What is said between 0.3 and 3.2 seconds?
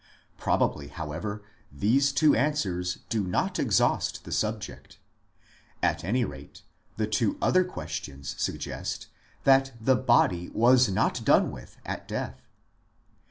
Probably, however, these two answers